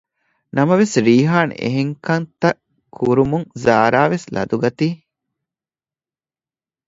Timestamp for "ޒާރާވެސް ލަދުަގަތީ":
3.63-4.87